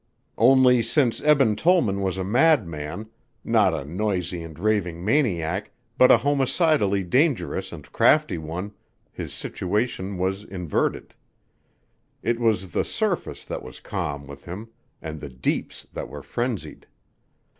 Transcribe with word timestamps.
Only 0.39 0.81
since 0.81 1.21
Eben 1.21 1.55
Tollman 1.55 2.01
was 2.01 2.17
a 2.17 2.23
madman 2.23 3.11
not 3.43 3.75
a 3.75 3.85
noisy 3.85 4.41
and 4.41 4.57
raving 4.57 5.05
maniac 5.05 5.69
but 5.95 6.09
a 6.09 6.17
homicidally 6.17 7.07
dangerous 7.07 7.71
and 7.71 7.85
crafty 7.91 8.39
one 8.39 8.71
his 9.11 9.31
situation 9.31 10.17
was 10.17 10.43
inverted. 10.43 11.13
It 12.23 12.39
was 12.39 12.71
the 12.71 12.83
surface 12.83 13.45
that 13.45 13.61
was 13.61 13.79
calm 13.79 14.25
with 14.25 14.45
him 14.45 14.69
and 15.03 15.21
the 15.21 15.29
deeps 15.29 15.85
that 15.93 16.09
were 16.09 16.23
frenzied. 16.23 16.87